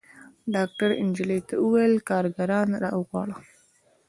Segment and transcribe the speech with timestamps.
[0.53, 3.35] ډاکتر نجلۍ ته وويل کارګران راوغواړه.